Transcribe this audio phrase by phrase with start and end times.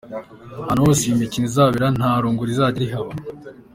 [0.63, 3.11] Ahantu hose iyi mikino izabera nta rungu rizajya rihaba.